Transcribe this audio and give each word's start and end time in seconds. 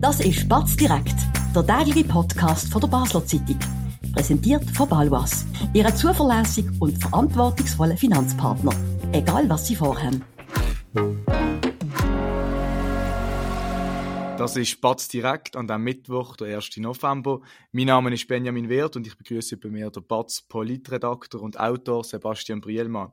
Das 0.00 0.18
ist 0.20 0.48
Batz 0.48 0.76
direkt, 0.76 1.14
der 1.54 1.66
tägliche 1.66 2.08
Podcast 2.08 2.72
von 2.72 2.80
der 2.80 2.88
Basler 2.88 3.22
Zeitung. 3.26 3.58
Präsentiert 4.14 4.64
von 4.70 4.88
Balwas, 4.88 5.44
Ihrem 5.74 5.94
zuverlässigen 5.94 6.74
und 6.80 6.96
verantwortungsvollen 6.96 7.98
Finanzpartner. 7.98 8.72
Egal, 9.12 9.46
was 9.50 9.66
Sie 9.66 9.76
vorhaben. 9.76 10.24
Das 14.38 14.56
ist 14.56 14.80
Batz 14.80 15.08
direkt 15.08 15.54
an 15.54 15.66
dem 15.66 15.84
Mittwoch, 15.84 16.34
der 16.36 16.56
1. 16.56 16.78
November. 16.78 17.42
Mein 17.72 17.88
Name 17.88 18.14
ist 18.14 18.26
Benjamin 18.26 18.70
Wert 18.70 18.96
und 18.96 19.06
ich 19.06 19.18
begrüße 19.18 19.58
bei 19.58 19.68
mir 19.68 19.90
den 19.90 20.06
Batz 20.06 20.40
Politredakteur 20.40 21.42
und 21.42 21.60
Autor 21.60 22.04
Sebastian 22.04 22.62
Brielmann. 22.62 23.12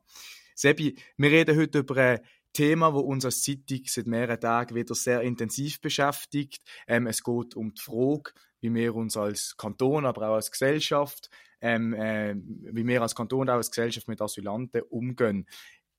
Sebi, 0.55 0.95
wir 1.17 1.31
reden 1.31 1.55
heute 1.55 1.79
über 1.79 2.19
Thema, 2.57 2.91
das 2.91 3.03
uns 3.03 3.23
als 3.23 3.43
Zeitung 3.43 3.81
seit 3.85 4.07
mehreren 4.07 4.39
Tagen 4.39 4.73
wieder 4.73 4.95
sehr 4.95 5.21
intensiv 5.21 5.79
beschäftigt. 5.79 6.63
Ähm, 6.87 7.05
es 7.05 7.23
geht 7.23 7.55
um 7.55 7.71
die 7.75 7.81
Frage, 7.81 8.31
wie 8.61 8.73
wir 8.73 8.95
uns 8.95 9.15
als 9.15 9.55
Kanton, 9.57 10.07
aber 10.07 10.29
auch 10.29 10.33
als 10.33 10.49
Gesellschaft, 10.49 11.29
ähm, 11.61 11.93
äh, 11.93 12.33
wie 12.35 12.87
wir 12.87 13.03
als 13.03 13.13
Kanton 13.13 13.41
und 13.41 13.49
auch 13.51 13.57
als 13.57 13.69
Gesellschaft 13.69 14.07
mit 14.07 14.21
Asylanten 14.23 14.81
umgehen. 14.89 15.47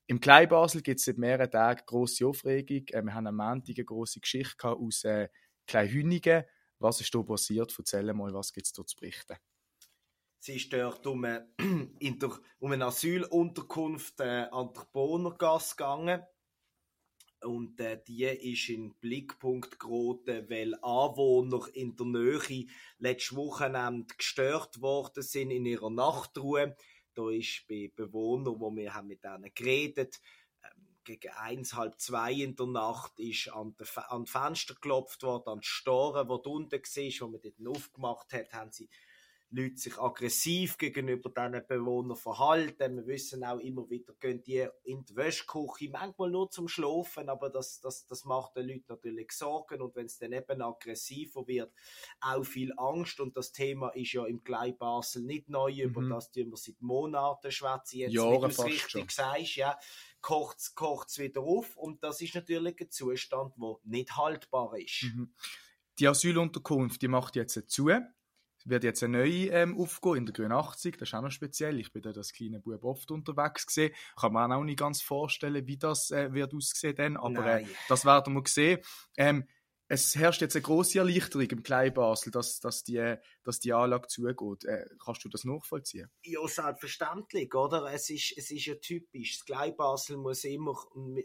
Im 0.07 0.19
Kleinbasel 0.19 0.81
gibt 0.81 0.99
es 0.99 1.05
seit 1.05 1.17
mehreren 1.17 1.49
Tagen 1.49 1.83
grosse 1.85 2.27
Aufregung. 2.27 2.85
Äh, 2.89 3.03
wir 3.03 3.13
haben 3.13 3.27
am 3.27 3.37
Montag 3.37 3.77
eine 3.77 3.85
grosse 3.85 4.19
Geschichte 4.19 4.67
aus 4.67 5.05
äh, 5.05 5.29
Kleinhünigen. 5.65 6.43
Was 6.79 6.99
ist 6.99 7.15
da 7.15 7.23
passiert? 7.23 7.73
Erzähl 7.77 8.13
mal, 8.13 8.33
was 8.33 8.51
gibt 8.51 8.67
es 8.67 8.73
da 8.73 8.85
zu 8.85 8.97
berichten? 8.97 9.37
Es 10.41 10.49
ist 10.49 10.73
dort 10.73 11.07
um 11.07 11.23
eine, 11.23 11.47
um 12.59 12.71
eine 12.73 12.85
Asylunterkunft 12.85 14.19
äh, 14.19 14.47
an 14.51 14.73
der 14.73 14.87
Bohnergasse 14.91 15.77
gegangen. 15.77 16.21
Und 17.41 17.79
äh, 17.79 18.01
die 18.05 18.25
ist 18.25 18.69
in 18.69 18.93
Blickpunkt 18.95 19.79
geraten, 19.79 20.49
weil 20.49 20.75
Anwohner 20.81 21.67
in 21.73 21.95
der 21.95 22.05
Nähe 22.05 22.67
letzte 22.97 23.35
Wochenende 23.37 24.13
gestört 24.17 24.81
worden 24.81 25.23
sind 25.23 25.51
in 25.51 25.65
ihrer 25.65 25.89
Nachtruhe. 25.89 26.75
Da 27.13 27.29
ist 27.29 27.65
bei 27.67 27.91
Bewohnern, 27.95 28.59
wo 28.59 28.75
wir 28.75 28.93
haben 28.93 29.07
mit 29.07 29.23
denen 29.23 29.51
geredet, 29.55 30.19
ähm, 30.63 30.97
gegen 31.05 31.31
eins, 31.31 31.73
halb 31.73 31.99
zwei 31.99 32.33
in 32.33 32.55
der 32.55 32.67
Nacht 32.67 33.19
ist 33.19 33.49
an, 33.49 33.75
die, 33.79 33.85
an 33.95 34.25
Fenster 34.25 34.73
geklopft 34.73 35.23
worden, 35.23 35.49
an 35.49 35.59
die 35.61 35.67
Storen, 35.67 36.27
die 36.27 36.49
unten 36.49 36.71
war, 36.71 37.27
wo 37.27 37.31
man 37.31 37.41
dort 37.41 37.77
aufgemacht 37.77 38.33
hat, 38.33 38.51
haben 38.51 38.71
sie 38.71 38.89
Leute 39.51 39.77
sich 39.77 39.97
aggressiv 39.97 40.77
gegenüber 40.77 41.29
diesen 41.29 41.65
Bewohnern 41.67 42.15
verhalten. 42.15 42.97
Wir 42.97 43.07
wissen 43.07 43.43
auch 43.43 43.57
immer 43.59 43.89
wieder, 43.89 44.13
gehen 44.19 44.43
die 44.43 44.67
in 44.83 45.03
die 45.05 45.15
Wäschküche, 45.15 45.89
manchmal 45.89 46.29
nur 46.29 46.51
zum 46.51 46.67
Schlafen, 46.67 47.29
aber 47.29 47.49
das, 47.49 47.79
das, 47.81 48.05
das 48.05 48.25
macht 48.25 48.55
den 48.55 48.67
Leuten 48.67 48.85
natürlich 48.89 49.31
Sorgen 49.31 49.81
und 49.81 49.95
wenn 49.95 50.05
es 50.05 50.19
dann 50.19 50.33
eben 50.33 50.61
aggressiver 50.61 51.47
wird, 51.47 51.73
auch 52.21 52.43
viel 52.43 52.73
Angst 52.77 53.19
und 53.19 53.35
das 53.35 53.51
Thema 53.51 53.89
ist 53.89 54.13
ja 54.13 54.25
im 54.25 54.43
Glei 54.43 54.71
Basel 54.71 55.23
nicht 55.23 55.49
neu, 55.49 55.71
mhm. 55.71 55.79
über 55.79 56.09
das 56.09 56.31
tun 56.31 56.51
wir 56.51 56.57
seit 56.57 56.79
Monaten 56.81 57.51
schwätzen, 57.51 57.99
jetzt 57.99 58.13
Jahre 58.13 58.35
wie 58.35 58.39
du 58.39 58.47
es 58.47 58.63
richtig 58.63 58.91
schon. 58.91 59.09
sagst, 59.09 59.55
ja, 59.55 59.79
kocht 60.21 60.59
es 60.59 61.17
wieder 61.17 61.41
auf 61.41 61.75
und 61.75 62.03
das 62.03 62.21
ist 62.21 62.35
natürlich 62.35 62.79
ein 62.79 62.91
Zustand, 62.91 63.55
der 63.57 63.75
nicht 63.83 64.15
haltbar 64.15 64.77
ist. 64.77 65.03
Mhm. 65.03 65.33
Die 65.97 66.07
Asylunterkunft, 66.07 67.01
die 67.01 67.07
macht 67.07 67.35
jetzt 67.35 67.69
zu 67.69 67.89
wird 68.69 68.83
jetzt 68.83 69.03
eine 69.03 69.19
neue 69.19 69.47
ähm, 69.47 69.77
aufgehen 69.77 70.17
in 70.17 70.25
der 70.25 70.33
Grün 70.33 70.51
80. 70.51 70.97
Das 70.97 71.09
ist 71.09 71.15
auch 71.15 71.21
noch 71.21 71.31
speziell. 71.31 71.79
Ich 71.79 71.91
bin 71.91 72.01
da 72.01 72.11
als 72.11 72.33
kleiner 72.33 72.59
Bub 72.59 72.83
oft 72.83 73.11
unterwegs 73.11 73.65
gesehen. 73.65 73.93
Kann 74.19 74.33
man 74.33 74.51
auch 74.51 74.63
nicht 74.63 74.79
ganz 74.79 75.01
vorstellen, 75.01 75.67
wie 75.67 75.77
das 75.77 76.11
äh, 76.11 76.33
wird 76.33 76.53
aussehen 76.53 76.95
dann. 76.95 77.17
Aber 77.17 77.61
äh, 77.61 77.65
das 77.87 78.05
werden 78.05 78.33
wir 78.33 78.43
sehen. 78.45 78.79
Ähm, 79.17 79.45
es 79.91 80.15
herrscht 80.15 80.41
jetzt 80.41 80.55
eine 80.55 80.61
große 80.61 80.99
Erleichterung 80.99 81.47
im 81.47 81.63
Kleinbasel, 81.63 82.31
dass, 82.31 82.59
dass, 82.59 82.83
die, 82.83 83.15
dass 83.43 83.59
die 83.59 83.73
Anlage 83.73 84.07
zugeht. 84.07 84.65
Äh, 84.65 84.85
kannst 85.03 85.25
du 85.25 85.29
das 85.29 85.45
nachvollziehen? 85.45 86.11
Ja, 86.21 86.47
selbstverständlich, 86.47 87.53
oder? 87.55 87.91
Es 87.91 88.11
ist, 88.11 88.37
es 88.37 88.51
ist 88.51 88.67
ja 88.67 88.75
typisch. 88.75 89.39
Das 89.39 89.45
Kleinbasel 89.45 90.17
muss 90.17 90.43
immer, 90.43 90.75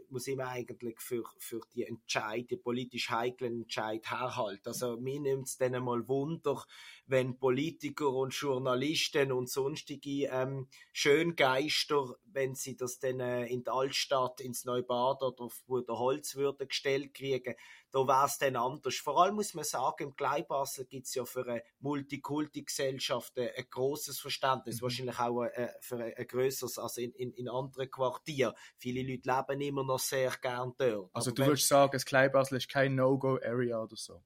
muss 0.09 0.27
immer 0.29 0.49
eigentlich 0.49 0.99
für, 0.99 1.25
für 1.39 1.61
die 1.75 1.85
Entscheid, 1.85 2.47
die 2.51 2.57
politisch 2.57 3.11
heiklen 3.11 3.63
Entscheid 3.63 4.11
herhalten. 4.11 4.69
Also, 4.69 4.97
mir 4.97 5.21
nimmt 5.21 5.47
es 5.47 5.59
dann 5.59 5.85
mal 5.85 6.09
Wunder, 6.09 6.65
wenn 7.07 7.39
Politiker 7.39 8.09
und 8.09 8.33
Journalisten 8.33 9.31
und 9.31 9.51
sonstige 9.51 10.29
ähm, 10.33 10.69
Schöngeister, 10.93 12.17
wenn 12.25 12.55
sie 12.55 12.79
das 12.79 12.99
dann 12.99 13.21
äh, 13.21 13.45
in 13.45 13.63
der 13.63 13.75
Altstadt, 13.75 14.41
ins 14.41 14.65
Neubad 14.65 15.23
oder 15.23 15.45
auf 15.45 15.63
der 15.69 15.99
Holzwürde 15.99 16.67
gestellt 16.67 17.13
kriegen, 17.13 17.55
da 17.95 18.01
wäre 18.09 18.27
es 18.27 18.39
dann 18.39 18.57
anders. 18.57 18.97
Vor 18.97 19.23
allem 19.23 19.37
muss 19.37 19.55
man 19.55 19.65
sagen, 19.65 20.09
im 20.09 20.17
Kleinbasel 20.17 20.85
gibt 20.87 21.07
es 21.07 21.15
ja 21.15 21.25
für 21.25 21.47
eine 21.47 21.63
Multikulti-Gesellschaft 21.79 23.39
ein, 23.39 23.51
ein 23.57 23.67
grosses 23.71 24.19
Verständnis, 24.19 24.81
mhm. 24.81 24.83
wahrscheinlich 24.83 25.19
auch 25.21 25.43
ein, 25.43 25.69
für 25.81 26.03
ein, 26.03 26.13
ein 26.17 26.27
grösseres 26.27 26.77
als 26.77 26.97
in, 26.97 27.13
in, 27.13 27.31
in 27.35 27.49
anderen 27.49 27.89
Quartieren. 27.89 28.53
Viele 28.79 29.03
Leute 29.03 29.31
leben 29.31 29.61
immer 29.61 29.85
noch 29.85 30.01
sehr 30.01 30.33
gern 30.43 30.73
dort. 30.77 31.11
Also 31.13 31.31
Aber 31.31 31.37
du 31.37 31.47
würdest 31.47 31.69
sagen, 31.69 31.93
das 31.93 32.05
Kleinbasel 32.05 32.59
ist 32.59 32.69
kein 32.69 32.97
No-Go-Area 32.97 33.81
oder 33.81 33.95
so? 33.95 34.25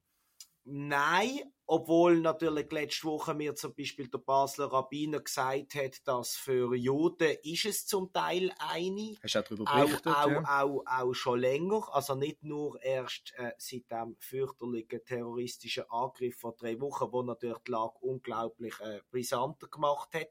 Nein, 0.65 1.53
obwohl 1.71 2.21
natürlich 2.21 2.73
letzte 2.73 3.07
Woche 3.09 3.35
mir 3.35 3.55
zum 3.55 3.75
Beispiel 3.75 4.09
der 4.09 4.19
Basler 4.19 4.73
Rabbiner 4.73 5.21
gesagt 5.21 5.75
hat, 5.75 6.09
dass 6.09 6.35
für 6.35 6.75
Juden 6.75 7.37
ist 7.43 7.67
es 7.67 7.87
zum 7.87 8.11
Teil 8.11 8.51
eine. 8.59 9.15
Hast 9.23 9.35
du 9.35 9.39
auch 9.39 9.45
darüber 9.45 9.65
berichtet? 9.65 10.07
Auch, 10.07 10.31
ja. 10.31 10.63
auch, 10.63 10.83
auch, 10.83 10.85
auch 10.87 11.15
schon 11.15 11.41
länger. 11.41 11.87
Also 11.93 12.15
nicht 12.15 12.43
nur 12.43 12.83
erst 12.83 13.35
äh, 13.37 13.53
seit 13.59 13.91
dem 13.91 14.17
fürchterlichen 14.19 15.05
terroristischen 15.05 15.85
Angriff 15.91 16.39
vor 16.39 16.57
drei 16.57 16.81
Wochen, 16.81 17.13
wo 17.13 17.23
natürlich 17.23 17.59
die 17.67 17.71
Lage 17.71 17.99
unglaublich 18.01 18.81
äh, 18.81 19.03
brisanter 19.11 19.69
gemacht 19.69 20.15
hat. 20.15 20.29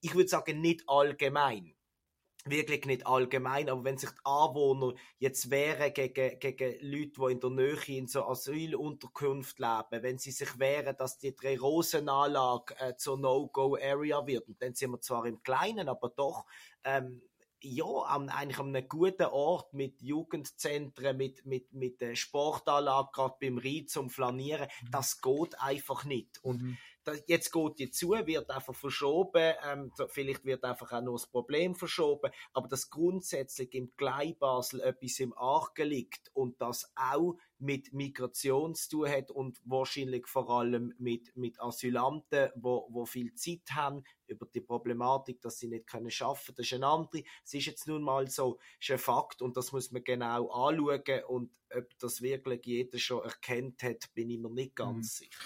Ich 0.00 0.14
würde 0.14 0.30
sagen, 0.30 0.62
nicht 0.62 0.84
allgemein 0.86 1.74
wirklich 2.44 2.86
nicht 2.86 3.06
allgemein, 3.06 3.68
aber 3.68 3.84
wenn 3.84 3.98
sich 3.98 4.10
die 4.10 4.24
Anwohner 4.24 4.94
jetzt 5.18 5.50
wehren 5.50 5.92
gegen, 5.92 6.38
gegen 6.38 6.74
Leute, 6.80 7.12
die 7.20 7.32
in 7.32 7.40
der 7.40 7.50
Nähe 7.50 7.98
in 7.98 8.06
so 8.06 8.24
Asylunterkunft 8.24 9.58
leben, 9.58 10.02
wenn 10.02 10.18
sie 10.18 10.30
sich 10.32 10.58
wehren, 10.58 10.96
dass 10.96 11.18
die 11.18 11.34
Drei-Rosen-Anlage 11.34 12.74
äh, 12.78 12.96
zur 12.96 13.18
No-Go-Area 13.18 14.26
wird, 14.26 14.48
und 14.48 14.60
dann 14.62 14.74
sind 14.74 14.92
wir 14.92 15.00
zwar 15.00 15.26
im 15.26 15.42
Kleinen, 15.42 15.88
aber 15.88 16.08
doch 16.10 16.46
ähm, 16.84 17.22
ja, 17.62 17.84
an, 17.84 18.30
eigentlich 18.30 18.58
an 18.58 18.74
einem 18.74 18.88
guten 18.88 19.26
Ort 19.26 19.74
mit 19.74 20.00
Jugendzentren, 20.00 21.16
mit, 21.16 21.44
mit, 21.44 21.72
mit 21.74 22.00
der 22.00 22.14
Sportanlage, 22.14 23.10
gerade 23.12 23.34
beim 23.38 23.58
Rhein 23.58 23.86
zum 23.86 24.08
Flanieren, 24.08 24.68
mhm. 24.82 24.90
das 24.90 25.20
geht 25.20 25.60
einfach 25.60 26.04
nicht. 26.04 26.42
Und 26.42 26.62
mhm 26.62 26.78
jetzt 27.26 27.52
geht 27.52 27.78
die 27.78 27.90
zu, 27.90 28.10
wird 28.10 28.50
einfach 28.50 28.74
verschoben, 28.74 29.54
ähm, 29.64 29.92
vielleicht 30.08 30.44
wird 30.44 30.64
einfach 30.64 30.92
auch 30.92 31.00
nur 31.00 31.14
das 31.14 31.26
Problem 31.26 31.74
verschoben, 31.74 32.30
aber 32.52 32.68
dass 32.68 32.90
grundsätzlich 32.90 33.74
im 33.74 33.94
Kleinbasel 33.96 34.80
etwas 34.80 35.20
im 35.20 35.36
Argen 35.36 35.88
liegt 35.88 36.30
und 36.34 36.60
das 36.60 36.92
auch 36.94 37.36
mit 37.58 37.92
Migration 37.92 38.74
zu 38.74 38.88
tun 38.90 39.08
hat 39.08 39.30
und 39.30 39.60
wahrscheinlich 39.64 40.26
vor 40.26 40.48
allem 40.50 40.94
mit, 40.98 41.36
mit 41.36 41.60
Asylanten, 41.60 42.50
wo, 42.54 42.88
wo 42.90 43.04
viel 43.04 43.34
Zeit 43.34 43.70
haben, 43.72 44.02
über 44.26 44.46
die 44.46 44.60
Problematik, 44.60 45.40
dass 45.40 45.58
sie 45.58 45.68
nicht 45.68 45.86
können 45.86 46.10
schaffen, 46.10 46.54
das 46.56 46.66
ist 46.66 46.72
eine 46.74 46.86
andere. 46.86 47.22
Es 47.44 47.52
ist 47.54 47.66
jetzt 47.66 47.86
nun 47.86 48.02
mal 48.02 48.28
so, 48.28 48.58
ist 48.80 48.90
ein 48.90 48.98
Fakt 48.98 49.42
und 49.42 49.56
das 49.56 49.72
muss 49.72 49.90
man 49.90 50.04
genau 50.04 50.48
anschauen 50.50 51.24
und 51.28 51.50
ob 51.74 51.98
das 51.98 52.22
wirklich 52.22 52.64
jeder 52.64 52.98
schon 52.98 53.24
erkennt 53.24 53.82
hat, 53.82 54.12
bin 54.14 54.30
ich 54.30 54.38
mir 54.38 54.50
nicht 54.50 54.76
ganz 54.76 54.96
mhm. 54.96 55.24
sicher. 55.24 55.40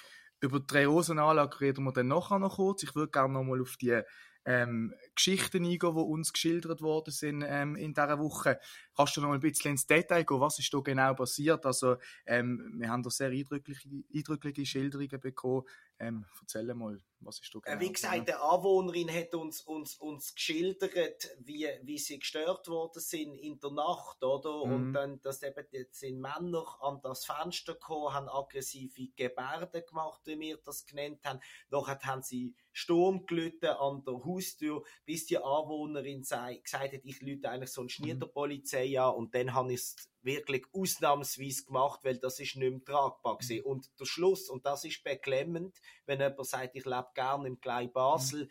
Über 0.45 0.61
die 0.61 0.67
Drei-Rosen-Anlage 0.67 1.61
reden 1.61 1.85
wir 1.85 1.93
dann 1.93 2.09
nachher 2.09 2.39
noch 2.39 2.57
kurz. 2.57 2.83
Ich 2.83 2.95
würde 2.95 3.11
gerne 3.11 3.33
noch 3.33 3.45
mal 3.45 3.61
auf 3.63 3.77
die 3.81 4.03
ähm, 4.45 4.95
Geschichten 5.15 5.65
eingehen, 5.65 5.79
die 5.79 5.87
uns 5.87 6.33
geschildert 6.33 6.81
worden 6.83 7.11
sind 7.11 7.45
ähm, 7.47 7.77
in 7.77 7.95
dieser 7.95 8.19
Woche. 8.19 8.59
Kannst 8.97 9.17
du 9.17 9.21
noch 9.21 9.33
ein 9.33 9.41
bisschen 9.41 9.73
ins 9.73 9.87
Detail 9.87 10.25
gehen, 10.25 10.41
was 10.41 10.59
ist 10.59 10.73
da 10.73 10.81
genau 10.81 11.15
passiert? 11.15 11.65
Also, 11.67 11.97
ähm, 12.27 12.75
wir 12.77 12.89
haben 12.89 13.03
da 13.03 13.11
sehr 13.11 13.31
eindrückliche, 13.31 13.89
eindrückliche 14.15 14.67
Schilderungen 14.67 15.21
bekommen. 15.21 15.65
Ähm, 16.01 16.27
erzähl 16.41 16.75
mal, 16.75 17.01
was 17.21 17.39
ist 17.39 17.55
da 17.55 17.61
genau? 17.61 17.81
Wie 17.81 17.93
gesagt, 17.93 18.29
die 18.29 18.35
Anwohnerin 18.35 19.13
hat 19.13 19.35
uns, 19.35 19.61
uns, 19.63 19.97
uns 19.97 20.35
geschildert, 20.35 21.31
wie, 21.39 21.69
wie 21.83 21.99
sie 21.99 22.19
gestört 22.19 22.69
worden 22.69 23.01
sind 23.01 23.37
in 23.37 23.59
der 23.61 23.71
Nacht, 23.71 24.23
oder? 24.23 24.67
Mhm. 24.67 24.73
Und 24.73 24.93
dann, 24.93 25.21
dass 25.23 25.43
eben, 25.43 25.67
jetzt 25.71 26.01
sind 26.01 26.21
Männer 26.21 26.65
an 26.81 27.01
das 27.03 27.25
Fenster 27.25 27.75
gekommen, 27.75 28.13
haben 28.13 28.29
aggressive 28.29 29.09
Gebärden 29.17 29.83
gemacht, 29.87 30.23
wie 30.25 30.39
wir 30.39 30.59
das 30.59 30.85
genannt 30.85 31.21
haben. 31.25 31.41
Nachher 31.71 31.99
haben 32.03 32.23
sie 32.23 32.55
Sturm 32.73 33.25
gelitten 33.27 33.67
an 33.67 34.05
der 34.05 34.25
Haustür, 34.25 34.83
bis 35.05 35.27
die 35.27 35.39
Anwohnerin 35.39 36.23
sei, 36.23 36.57
gesagt 36.57 36.93
hat, 36.93 37.01
ich 37.05 37.21
lüte 37.21 37.51
eigentlich 37.51 37.73
sonst 37.73 38.01
nie 38.01 38.15
mhm. 38.15 38.21
der 38.21 38.27
Polizei 38.27 38.99
an. 39.01 39.15
Und 39.15 39.35
dann 39.35 39.55
habe 39.55 39.73
ich 39.73 39.81
es 39.81 39.97
wirklich 40.23 40.65
ausnahmsweise 40.73 41.65
gemacht, 41.65 42.01
weil 42.03 42.19
das 42.19 42.41
ist 42.41 42.57
nicht 42.57 42.71
mehr 42.71 42.85
tragbar 42.85 43.39
gewesen. 43.39 43.65
Und 43.65 43.91
der 44.01 44.07
Schluss, 44.07 44.49
und 44.49 44.65
das 44.65 44.85
ist 44.85 45.05
beklemmend, 45.05 45.79
wenn 46.07 46.21
jemand 46.21 46.47
sagt, 46.47 46.77
ich 46.77 46.85
lebe 46.85 47.09
gerne 47.15 47.49
im 47.49 47.61
Klein 47.61 47.93
Basel, 47.93 48.49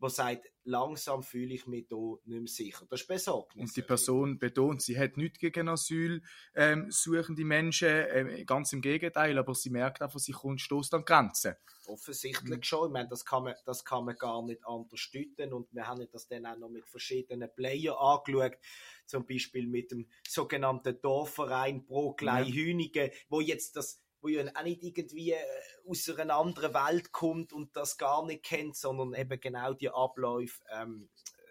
der 0.00 0.10
sagt, 0.10 0.50
langsam 0.64 1.22
fühle 1.22 1.54
ich 1.54 1.66
mich 1.66 1.86
da 1.88 1.96
nicht 2.24 2.40
mehr 2.40 2.46
sicher. 2.46 2.86
Das 2.90 3.00
ist 3.00 3.08
Besorgnis. 3.08 3.62
Und 3.62 3.76
die 3.76 3.82
Person 3.82 4.38
betont, 4.38 4.82
sie 4.82 4.98
hat 4.98 5.16
nichts 5.16 5.38
gegen 5.38 5.68
Asyl 5.68 6.22
ähm, 6.54 6.90
suchende 6.90 7.44
Menschen, 7.44 7.88
ähm, 7.88 8.44
ganz 8.46 8.72
im 8.72 8.80
Gegenteil, 8.80 9.38
aber 9.38 9.54
sie 9.54 9.70
merkt 9.70 10.02
einfach, 10.02 10.18
sie 10.18 10.32
kommt 10.32 10.60
stoßt 10.60 10.94
an 10.94 11.04
Grenzen. 11.04 11.54
Offensichtlich 11.86 12.58
mhm. 12.58 12.62
schon. 12.62 12.88
Ich 12.88 12.92
meine, 12.92 13.08
das 13.08 13.24
kann, 13.24 13.44
man, 13.44 13.54
das 13.64 13.84
kann 13.84 14.04
man 14.04 14.16
gar 14.16 14.44
nicht 14.44 14.60
anders 14.66 15.00
stützen 15.00 15.52
und 15.52 15.72
wir 15.72 15.86
haben 15.86 16.06
das 16.12 16.26
dann 16.26 16.46
auch 16.46 16.58
noch 16.58 16.68
mit 16.68 16.86
verschiedenen 16.88 17.48
Playern 17.54 17.96
angeschaut, 17.96 18.58
zum 19.06 19.24
Beispiel 19.24 19.66
mit 19.68 19.92
dem 19.92 20.08
sogenannten 20.28 21.00
Dorfverein 21.00 21.86
Pro 21.86 22.12
Kleinhünigen, 22.12 23.06
ja. 23.06 23.12
wo 23.28 23.40
jetzt 23.40 23.76
das 23.76 24.02
wo 24.26 24.28
ja 24.28 24.44
auch 24.54 24.62
nicht 24.64 24.82
irgendwie 24.82 25.32
äh, 25.32 25.38
aus 25.88 26.08
einer 26.10 26.34
anderen 26.34 26.74
Welt 26.74 27.12
kommt 27.12 27.52
und 27.52 27.76
das 27.76 27.96
gar 27.96 28.26
nicht 28.26 28.44
kennt, 28.44 28.76
sondern 28.76 29.14
eben 29.14 29.38
genau 29.40 29.72
die 29.72 29.88
Abläufe 29.88 30.60
ähm, 30.72 31.08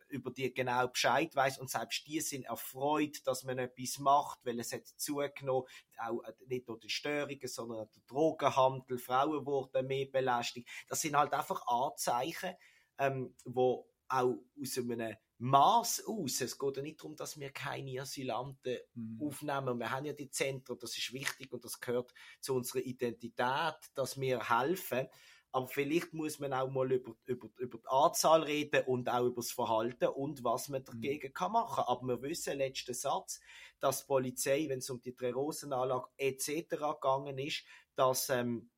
über 0.10 0.30
die 0.30 0.54
genau 0.54 0.88
Bescheid 0.88 1.34
weiß 1.36 1.60
und 1.60 1.70
selbst 1.70 2.06
die 2.06 2.20
sind 2.20 2.46
erfreut, 2.46 3.26
dass 3.26 3.44
man 3.44 3.60
etwas 3.60 3.98
macht, 4.00 4.40
weil 4.44 4.60
es 4.60 4.74
hat 4.74 4.86
zugenommen, 4.86 5.68
auch 5.98 6.22
äh, 6.24 6.34
nicht 6.48 6.68
nur 6.68 6.78
die 6.78 6.90
Störungen, 6.90 7.48
sondern 7.48 7.88
der 7.96 8.04
Drogenhandel, 8.08 8.98
Frauen 8.98 9.46
wurden 9.46 9.88
mehr 9.88 10.08
belästigt. 10.12 10.68
Das 10.90 11.00
sind 11.02 11.18
halt 11.18 11.34
einfach 11.34 11.66
Anzeichen, 11.68 12.56
ähm, 12.98 13.36
wo 13.46 13.88
auch 14.08 14.38
aus 14.62 14.78
einem 14.78 15.16
Maß 15.38 16.06
aus. 16.08 16.42
Es 16.42 16.58
geht 16.58 16.78
ja 16.78 16.84
nicht 16.84 17.00
darum, 17.00 17.16
dass 17.16 17.40
wir 17.40 17.52
keine 17.52 18.02
Asylanten 18.02 18.78
mhm. 18.94 19.22
aufnehmen. 19.22 19.80
Wir 19.80 19.92
haben 19.92 20.06
ja 20.06 20.14
die 20.14 20.30
Zentren, 20.30 20.78
das 20.80 20.98
ist 20.98 21.14
wichtig 21.14 21.52
und 21.52 21.66
das 21.66 21.80
gehört 21.80 22.14
zu 22.40 22.56
unserer 22.56 22.82
Identität, 22.82 23.76
dass 23.94 24.20
wir 24.20 24.50
helfen. 24.50 25.08
Aber 25.52 25.68
vielleicht 25.68 26.14
muss 26.14 26.40
man 26.40 26.52
auch 26.52 26.70
mal 26.70 26.92
über, 26.92 27.16
über, 27.26 27.48
über 27.58 27.78
die 27.78 27.88
Anzahl 27.88 28.44
reden 28.44 28.84
und 28.88 29.08
auch 29.08 29.26
über 29.26 29.38
das 29.38 29.52
Verhalten 29.52 30.08
und 30.08 30.44
was 30.44 30.68
man 30.70 30.82
mhm. 30.82 30.86
dagegen 30.86 31.30
mhm. 31.30 31.34
kann 31.34 31.52
machen. 31.52 31.84
Aber 31.88 32.08
wir 32.08 32.22
wissen, 32.22 32.58
letzter 32.58 32.94
Satz, 32.94 33.40
dass 33.80 34.02
die 34.02 34.08
Polizei, 34.08 34.66
wenn 34.68 34.80
es 34.80 34.90
um 34.90 35.02
die 35.02 35.16
Drei-Rosen-Anlage 35.16 36.10
etc. 36.18 36.70
gegangen 36.70 37.38
ist, 37.38 37.64
dass, 37.96 38.30
ähm, 38.30 38.70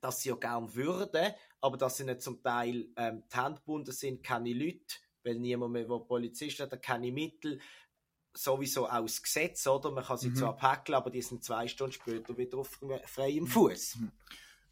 dass 0.00 0.20
sie 0.20 0.28
ja 0.28 0.36
gern 0.36 0.72
würden, 0.74 1.34
aber 1.62 1.78
dass 1.78 1.96
sie 1.96 2.04
nicht 2.04 2.20
zum 2.20 2.42
Teil 2.42 2.88
ähm, 2.96 3.22
die 3.32 3.36
Hände 3.36 3.60
gebunden 3.60 3.92
sind, 3.92 4.22
keine 4.22 4.52
Leute 4.52 4.96
weil 5.24 5.38
niemand 5.38 5.72
mehr, 5.72 5.84
der 5.84 5.98
Polizist 5.98 6.60
hat, 6.60 6.82
keine 6.82 7.12
Mittel, 7.12 7.60
sowieso 8.34 8.88
aus 8.88 9.22
Gesetz, 9.22 9.66
oder? 9.66 9.90
Man 9.90 10.04
kann 10.04 10.16
sie 10.16 10.30
mhm. 10.30 10.36
zwar 10.36 10.56
packen, 10.56 10.94
aber 10.94 11.10
die 11.10 11.22
sind 11.22 11.44
zwei 11.44 11.68
Stunden 11.68 11.92
später 11.92 12.36
wieder 12.36 12.58
auf 12.58 12.80
freiem 13.06 13.46
Fuß. 13.46 13.96
Mhm. 13.96 14.12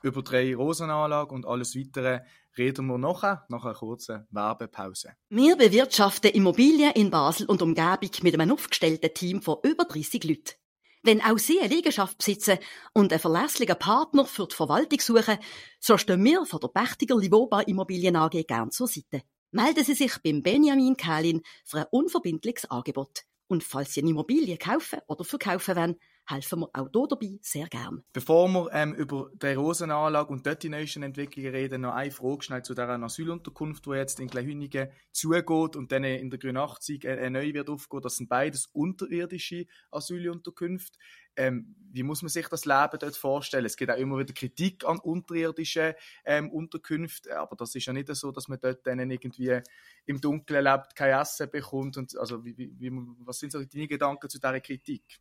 Über 0.03 0.23
drei 0.23 0.55
Rosenanlage 0.57 1.35
und 1.35 1.45
alles 1.45 1.77
weitere 1.77 2.21
reden 2.57 2.87
wir 2.87 2.97
nachher, 2.97 3.45
nach 3.51 3.65
einer 3.65 3.75
kurzen 3.75 4.27
Werbepause. 4.31 5.15
Wir 5.29 5.57
bewirtschaften 5.57 6.31
Immobilien 6.31 6.93
in 6.93 7.11
Basel 7.11 7.47
und 7.47 7.61
Umgebung 7.61 8.11
mit 8.23 8.35
einem 8.35 8.53
aufgestellten 8.53 9.13
Team 9.13 9.43
von 9.43 9.59
über 9.63 9.85
30 9.85 10.25
Leuten. 10.25 10.60
Wenn 11.03 11.23
auch 11.23 11.39
Sie 11.39 11.61
eine 11.61 11.75
Liegenschaft 11.75 12.19
besitzen 12.19 12.59
und 12.93 13.13
einen 13.13 13.21
verlässlichen 13.21 13.79
Partner 13.79 14.27
für 14.27 14.47
die 14.47 14.55
Verwaltung 14.55 15.01
suchen, 15.01 15.39
so 15.79 15.97
stehen 15.97 16.25
wir 16.25 16.45
von 16.45 16.61
der 16.61 16.69
Pächtiger 16.69 17.17
Livoba 17.17 17.61
Immobilien 17.63 18.17
AG 18.17 18.45
gern 18.47 18.71
zur 18.71 18.87
Seite 18.87 19.23
melden 19.53 19.85
Sie 19.85 19.95
sich 19.95 20.13
beim 20.23 20.43
Benjamin 20.43 20.97
Kählin 20.97 21.43
für 21.65 21.79
ein 21.79 21.87
unverbindliches 21.91 22.71
Angebot. 22.71 23.25
Und 23.49 23.65
falls 23.65 23.95
Sie 23.95 24.01
eine 24.01 24.11
Immobilie 24.11 24.57
kaufen 24.57 25.01
oder 25.09 25.25
verkaufen 25.25 25.77
wollen, 25.77 25.97
helfen 26.27 26.61
wir 26.61 26.71
auch 26.73 26.89
hier 26.93 27.07
dabei 27.09 27.39
sehr 27.43 27.67
gern. 27.67 28.03
Bevor 28.13 28.49
wir 28.49 28.69
ähm, 28.73 28.95
über 28.95 29.31
die 29.35 29.55
Rosenanlage 29.55 30.33
und 30.33 30.63
die 30.63 30.69
neuesten 30.69 31.03
Entwicklungen 31.03 31.51
reden, 31.51 31.83
noch 31.83 31.95
eine 31.95 32.11
Frage 32.11 32.43
schnell 32.43 32.63
zu 32.63 32.75
dieser 32.75 33.03
Asylunterkunft, 33.03 33.87
die 33.87 33.91
jetzt 33.91 34.21
in 34.21 34.31
Kleinhünigen 34.31 34.91
zugeht 35.13 35.77
und 35.77 35.91
dann 35.93 36.05
in 36.05 36.31
der 36.31 36.39
Grün 36.39 36.57
80 36.57 37.07
eine 37.07 37.31
neue 37.31 37.55
wird 37.55 37.69
aufgehen. 37.69 38.03
Das 38.03 38.17
sind 38.17 38.29
beides 38.29 38.67
unterirdische 38.67 39.67
Asylunterkünfte. 39.91 40.99
Ähm, 41.37 41.75
wie 41.93 42.03
muss 42.03 42.23
man 42.23 42.29
sich 42.29 42.49
das 42.49 42.65
Leben 42.65 42.99
dort 42.99 43.17
vorstellen? 43.17 43.65
Es 43.65 43.77
gibt 43.77 43.91
auch 43.91 43.97
immer 43.97 44.19
wieder 44.19 44.33
Kritik 44.33 44.85
an 44.85 44.99
unterirdischen 44.99 45.95
ähm, 46.25 46.51
Unterkünften, 46.51 47.33
aber 47.33 47.57
das 47.57 47.75
ist 47.75 47.87
ja 47.87 47.93
nicht 47.93 48.15
so, 48.15 48.31
dass 48.33 48.49
man 48.49 48.59
dort 48.61 48.87
dann 48.87 49.11
irgendwie 49.11 49.61
im 50.07 50.21
Dunkeln 50.21 50.65
lebt, 50.65 50.95
kein 50.95 51.19
Essen 51.19 51.51
bekommt. 51.51 51.97
Und, 51.97 52.17
also, 52.19 52.45
wie, 52.45 52.57
wie, 52.57 52.91
was 53.21 53.39
sind 53.39 53.53
so 53.53 53.65
deine 53.65 53.89
Gedanken 53.89 54.29
zu 54.29 54.39
dieser 54.39 54.61
Kritik? 54.61 55.21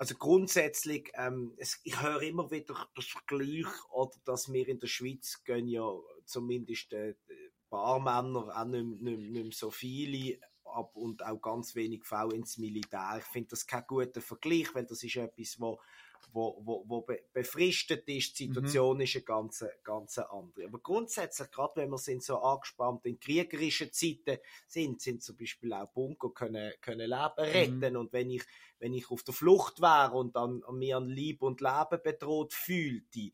Also 0.00 0.14
grundsätzlich, 0.14 1.12
ähm, 1.12 1.52
es, 1.58 1.78
ich 1.84 2.00
höre 2.00 2.22
immer 2.22 2.50
wieder 2.50 2.88
das 2.96 3.04
Vergleich, 3.04 3.66
oder 3.90 4.16
dass 4.24 4.50
wir 4.50 4.66
in 4.66 4.80
der 4.80 4.86
Schweiz 4.86 5.44
gehen 5.44 5.68
ja 5.68 5.92
zumindest 6.24 6.94
äh, 6.94 7.16
Barmänner 7.68 8.48
auch 8.58 8.64
nicht, 8.64 9.02
nicht, 9.02 9.30
nicht 9.30 9.58
so 9.58 9.70
viele 9.70 10.38
ab 10.64 10.96
und 10.96 11.22
auch 11.22 11.42
ganz 11.42 11.74
wenig 11.74 12.06
Frauen 12.06 12.30
ins 12.30 12.56
Militär. 12.56 13.16
Ich 13.18 13.26
finde 13.26 13.50
das 13.50 13.66
kein 13.66 13.84
guter 13.86 14.22
Vergleich, 14.22 14.74
weil 14.74 14.86
das 14.86 15.02
ist 15.02 15.16
etwas, 15.16 15.60
wo 15.60 15.78
wo, 16.32 16.60
wo, 16.64 16.84
wo 16.86 17.06
befristet 17.32 18.08
ist, 18.08 18.38
die 18.38 18.48
mhm. 18.48 18.54
Situation 18.54 18.96
mhm. 18.96 19.02
ist 19.02 19.16
eine 19.16 19.24
ganz, 19.24 19.64
ganz 19.82 20.18
andere. 20.18 20.66
Aber 20.66 20.78
grundsätzlich, 20.78 21.50
gerade 21.50 21.76
wenn 21.76 21.90
wir 21.90 21.98
sind 21.98 22.22
so 22.22 22.38
angespannt 22.38 23.04
in 23.06 23.18
kriegerischen 23.18 23.92
Zeiten 23.92 24.38
sind, 24.66 25.00
sind 25.00 25.22
zum 25.22 25.36
Beispiel 25.36 25.72
auch 25.72 25.90
Bunker 25.92 26.30
können, 26.30 26.72
können 26.80 27.08
Leben 27.08 27.34
mhm. 27.36 27.42
retten. 27.42 27.94
Mhm. 27.94 28.00
Und 28.00 28.12
wenn 28.12 28.30
ich, 28.30 28.42
wenn 28.78 28.94
ich 28.94 29.10
auf 29.10 29.22
der 29.22 29.34
Flucht 29.34 29.80
wäre 29.80 30.12
und 30.12 30.36
dann 30.36 30.62
mir 30.72 30.96
an 30.96 31.08
Lieb 31.08 31.42
und 31.42 31.60
Leben 31.60 32.02
bedroht 32.02 32.54
fühlte, 32.54 33.30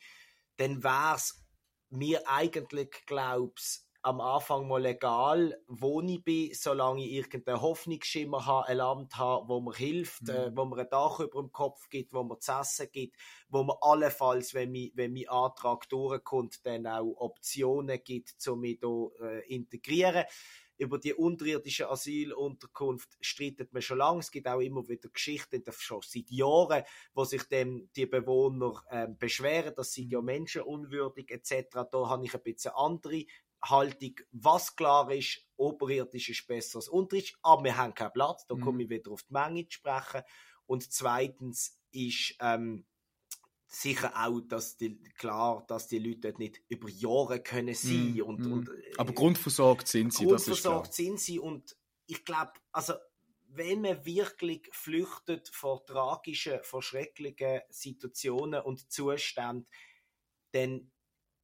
dann 0.56 0.82
wäre 0.82 1.16
es 1.16 1.44
mir 1.90 2.28
eigentlich, 2.28 2.90
glaub's, 3.06 3.85
am 4.06 4.20
Anfang 4.20 4.68
mal 4.68 4.80
legal, 4.80 5.60
wo 5.66 6.00
ich 6.00 6.22
bin, 6.22 6.54
solange 6.54 7.04
ich 7.04 7.10
irgendeinen 7.10 7.60
Hoffnungsschimmer 7.60 8.46
habe, 8.46 8.68
ein 8.68 8.76
Land 8.76 9.16
habe, 9.16 9.48
wo 9.48 9.60
mir 9.60 9.74
hilft, 9.74 10.22
mhm. 10.22 10.30
äh, 10.30 10.56
wo 10.56 10.64
mir 10.64 10.78
ein 10.78 10.88
Dach 10.88 11.18
über 11.18 11.42
dem 11.42 11.50
Kopf 11.50 11.88
gibt, 11.88 12.12
wo 12.12 12.22
mir 12.22 12.38
zu 12.38 12.52
essen 12.52 12.86
gibt, 12.92 13.16
wo 13.48 13.64
mir 13.64 13.76
allenfalls, 13.80 14.54
wenn, 14.54 14.70
mi, 14.70 14.92
wenn 14.94 15.12
mein 15.12 15.28
Antrag 15.28 15.88
durchkommt, 15.88 16.64
dann 16.64 16.86
auch 16.86 17.16
Optionen 17.16 18.00
gibt, 18.04 18.34
um 18.46 18.60
mich 18.60 18.78
hier 18.80 19.10
äh, 19.22 19.52
integrieren 19.52 20.24
über 20.78 20.98
die 20.98 21.14
unterirdische 21.14 21.88
Asylunterkunft 21.88 23.16
streitet 23.20 23.72
man 23.72 23.82
schon 23.82 23.98
lange. 23.98 24.20
Es 24.20 24.30
gibt 24.30 24.46
auch 24.46 24.60
immer 24.60 24.86
wieder 24.88 25.08
Geschichten, 25.08 25.62
schon 25.70 26.02
seit 26.02 26.30
Jahren, 26.30 26.84
wo 27.14 27.24
sich 27.24 27.44
dem 27.44 27.88
die 27.96 28.06
Bewohner 28.06 28.82
äh, 28.90 29.08
beschweren, 29.08 29.74
dass 29.74 29.92
sie 29.92 30.06
ja 30.08 30.20
mhm. 30.20 30.26
menschenunwürdig 30.26 31.30
etc. 31.30 31.88
Da 31.90 32.08
habe 32.08 32.24
ich 32.24 32.34
ein 32.34 32.42
bisschen 32.42 32.72
andere 32.72 33.24
Haltung, 33.70 34.14
was 34.32 34.76
klar 34.76 35.10
ist, 35.10 35.46
oberirdisch 35.56 36.28
ist 36.28 36.46
besser 36.46 36.76
als 36.76 36.88
unterirdisch, 36.88 37.36
aber 37.42 37.64
wir 37.64 37.76
haben 37.76 37.94
keinen 37.94 38.12
Platz, 38.12 38.46
da 38.46 38.54
mhm. 38.54 38.60
komme 38.60 38.82
ich 38.84 38.90
wieder 38.90 39.10
auf 39.12 39.22
die 39.22 39.32
Menge 39.32 39.68
zu 39.68 39.74
sprechen. 39.74 40.22
Und 40.66 40.92
zweitens 40.92 41.78
ist 41.92 42.36
ähm, 42.40 42.86
sicher 43.66 44.12
auch, 44.16 44.40
dass 44.40 44.76
die, 44.76 45.02
klar, 45.14 45.64
dass 45.68 45.88
die 45.88 45.98
Leute 45.98 46.20
dort 46.20 46.38
nicht 46.38 46.62
über 46.68 46.88
Jahre 46.88 47.42
können 47.42 47.74
sein 47.74 48.14
mm, 48.14 48.22
und, 48.22 48.46
und 48.46 48.70
aber 48.96 49.12
grundversorgt 49.12 49.88
sind 49.88 50.12
sie. 50.12 50.24
Grundversorgt 50.24 50.94
sind 50.94 51.20
sie 51.20 51.38
und 51.38 51.76
ich 52.06 52.24
glaube, 52.24 52.52
also 52.72 52.94
wenn 53.48 53.82
man 53.82 54.04
wirklich 54.04 54.68
flüchtet 54.72 55.48
vor 55.48 55.84
tragischen, 55.86 56.62
vor 56.62 56.82
schrecklichen 56.82 57.60
Situationen 57.70 58.60
und 58.60 58.90
Zuständen, 58.90 59.66
dann 60.52 60.92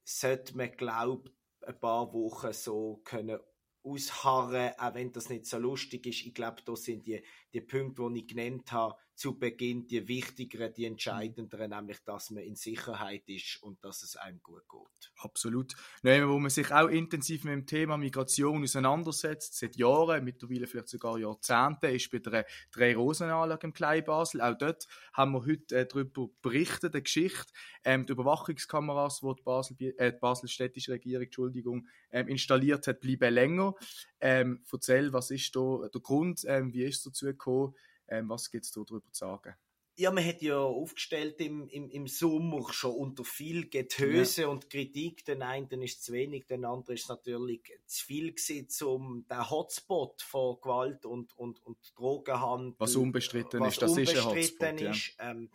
sollte 0.05 0.57
man 0.57 0.73
glauben, 0.77 1.31
ein 1.65 1.79
paar 1.79 2.13
Wochen 2.13 2.53
so 2.53 3.01
können 3.05 3.39
ausharren, 3.85 4.73
auch 4.79 4.95
wenn 4.95 5.13
das 5.13 5.29
nicht 5.29 5.47
so 5.47 5.59
lustig 5.59 6.07
ist. 6.07 6.25
Ich 6.25 6.35
glaube, 6.35 6.63
da 6.65 6.77
sind 6.77 7.07
die, 7.07 7.23
die 7.53 7.61
Punkte, 7.61 8.09
die 8.13 8.21
ich 8.21 8.29
genannt 8.29 8.71
habe, 8.73 8.95
zu 9.23 9.39
Beginn 9.39 9.87
die 9.87 10.09
wichtigeren, 10.09 10.75
die 10.75 10.85
entscheidenderen, 10.85 11.71
nämlich, 11.71 11.99
dass 12.05 12.31
man 12.31 12.43
in 12.43 12.57
Sicherheit 12.57 13.23
ist 13.29 13.63
und 13.63 13.85
dass 13.85 14.03
es 14.03 14.17
einem 14.17 14.43
gut 14.43 14.65
geht. 14.69 15.13
Absolut. 15.19 15.75
Nehmen, 16.03 16.29
wo 16.29 16.41
man 16.41 16.51
sich 16.51 16.73
auch 16.73 16.89
intensiv 16.89 17.45
mit 17.45 17.53
dem 17.53 17.65
Thema 17.65 17.97
Migration 17.97 18.65
auseinandersetzt, 18.65 19.57
seit 19.57 19.77
Jahren, 19.77 20.25
mittlerweile 20.25 20.67
vielleicht 20.67 20.89
sogar 20.89 21.19
Jahrzehnten, 21.19 21.95
ist 21.95 22.11
bei 22.11 22.19
der 22.19 22.47
Drei-Rosen-Anlage 22.73 23.69
im 23.69 23.73
Kleinbasel. 23.73 24.41
Auch 24.41 24.59
dort 24.59 24.89
haben 25.13 25.35
wir 25.35 25.47
heute 25.47 25.77
äh, 25.77 25.87
darüber 25.87 26.27
berichtet, 26.43 26.93
eine 26.93 27.03
Geschichte, 27.03 27.53
ähm, 27.85 28.05
die 28.05 28.15
Überwachungskameras, 28.15 29.21
die 29.21 29.35
die, 29.37 29.43
Basel, 29.45 29.77
äh, 29.99 30.13
die 30.13 30.19
Baselstädtische 30.19 30.91
Regierung 30.91 31.23
Entschuldigung, 31.23 31.89
ähm, 32.11 32.27
installiert 32.27 32.89
hat, 32.89 32.99
bleiben 32.99 33.33
länger. 33.33 33.75
Ähm, 34.19 34.65
erzähl, 34.73 35.13
was 35.13 35.31
ist 35.31 35.55
da 35.55 35.89
der 35.95 36.01
Grund, 36.01 36.45
ähm, 36.49 36.73
wie 36.73 36.83
ist 36.83 36.97
es 36.97 37.03
dazu 37.05 37.27
gekommen, 37.27 37.77
ähm, 38.09 38.29
was 38.29 38.51
gibt 38.51 38.65
es 38.65 38.73
darüber 38.73 39.11
zu 39.11 39.19
sagen? 39.19 39.55
Ja, 39.97 40.11
man 40.11 40.25
hat 40.25 40.41
ja 40.41 40.59
aufgestellt 40.59 41.39
im, 41.41 41.69
im, 41.69 41.91
im 41.91 42.07
Sommer 42.07 42.73
schon 42.73 42.95
unter 42.95 43.25
viel 43.25 43.69
Getöse 43.69 44.43
ja. 44.43 44.49
und 44.49 44.71
Kritik. 44.71 45.25
Den 45.27 45.43
einen 45.43 45.83
ist 45.83 46.03
zu 46.03 46.13
wenig, 46.13 46.47
den 46.47 46.65
anderen 46.65 46.95
ist 46.95 47.11
natürlich 47.11 47.61
zu 47.85 48.07
viel 48.07 48.33
gewesen, 48.33 48.87
um 48.87 49.27
den 49.29 49.51
Hotspot 49.51 50.23
von 50.23 50.57
Gewalt 50.63 51.05
und, 51.05 51.37
und, 51.37 51.63
und 51.63 51.77
Drogenhandel. 51.95 52.75
Was 52.79 52.97
unbestritten 52.97 53.61
was 53.61 53.75
ist, 53.75 53.83
das 53.83 53.97
ist 53.99 54.17
ein 54.17 54.25
Hotspot. 54.25 54.81
Ist, 54.81 55.15
ja. 55.19 55.31
Ähm, 55.31 55.51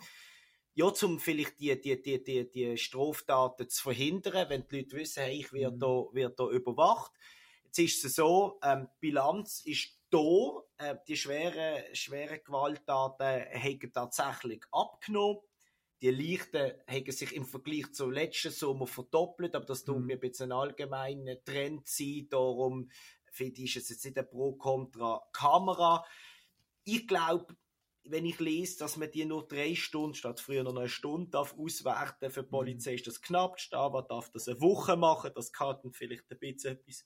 ja, 0.75 0.85
um 0.85 1.19
vielleicht 1.19 1.59
die, 1.59 1.81
die, 1.81 1.99
die, 1.99 2.23
die, 2.23 2.51
die 2.51 2.77
Straftaten 2.77 3.67
zu 3.67 3.81
verhindern, 3.81 4.47
wenn 4.49 4.67
die 4.67 4.77
Leute 4.77 4.97
wissen, 4.97 5.23
hey, 5.23 5.39
ich 5.39 5.51
werde 5.51 5.75
mhm. 5.75 5.79
da, 5.79 6.05
werd 6.11 6.39
da 6.39 6.47
überwacht. 6.47 7.11
Jetzt 7.63 7.79
ist 7.79 8.05
es 8.05 8.15
so, 8.15 8.59
ähm, 8.61 8.87
die 8.93 9.07
Bilanz 9.07 9.61
ist 9.65 9.97
da, 10.11 10.61
äh, 10.77 10.95
die 11.07 11.17
schweren, 11.17 11.83
schweren 11.93 12.39
Gewalttaten 12.43 13.45
haben 13.51 13.93
tatsächlich 13.93 14.63
abgenommen. 14.71 15.41
Die 16.01 16.11
leichten 16.11 16.73
haben 16.87 17.11
sich 17.11 17.35
im 17.35 17.45
Vergleich 17.45 17.91
zum 17.93 18.11
letzten 18.11 18.51
Sommer 18.51 18.85
verdoppelt, 18.85 19.55
aber 19.55 19.65
das 19.65 19.83
tut 19.83 19.99
mhm. 19.99 20.05
mir 20.05 20.13
ein 20.13 20.19
bisschen 20.19 20.51
ein 20.51 20.57
allgemeiner 20.57 21.43
Trend 21.43 21.87
sein. 21.87 22.27
Darum 22.29 22.91
finde 23.31 23.61
ich 23.63 23.75
es 23.75 23.89
jetzt 23.89 24.05
nicht 24.05 24.17
eine 24.17 24.27
Pro-Contra-Kamera. 24.27 26.05
Ich 26.83 27.07
glaube, 27.07 27.55
wenn 28.03 28.25
ich 28.25 28.39
lese, 28.39 28.79
dass 28.79 28.97
man 28.97 29.11
die 29.11 29.25
nur 29.25 29.47
drei 29.47 29.75
Stunden 29.75 30.13
statt 30.13 30.39
früher 30.39 30.63
noch 30.63 30.75
eine 30.75 30.87
Stunde 30.87 31.31
darf 31.31 31.57
auswerten 31.57 32.29
für 32.29 32.43
die 32.43 32.49
Polizei, 32.49 32.93
ist 32.93 33.07
das 33.07 33.21
knapp. 33.21 33.59
Stava 33.59 34.03
darf 34.03 34.29
das 34.31 34.47
eine 34.47 34.61
Woche 34.61 34.95
machen. 34.95 35.31
Das 35.35 35.51
kann 35.51 35.77
dann 35.81 35.93
vielleicht 35.93 36.31
ein 36.31 36.39
bisschen 36.39 36.73
etwas 36.73 37.05